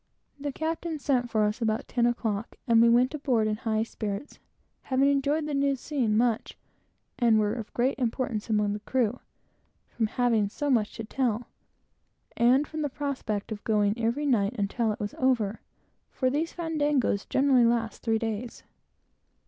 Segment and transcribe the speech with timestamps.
[0.39, 4.39] The captain sent for us about ten o'clock, and we went aboard in high spirits,
[4.81, 6.57] having enjoyed the new scene much,
[7.19, 9.19] and were of great importance among the crew,
[9.89, 11.49] from having so much to tell,
[12.35, 15.61] and from the prospect of going every night until it was over;
[16.09, 18.63] for these fandangos generally last three days.